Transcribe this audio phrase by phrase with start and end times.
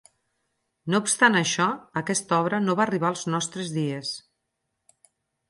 [0.93, 1.67] No obstant això,
[2.01, 4.17] aquesta obra no va arribar als nostres dies.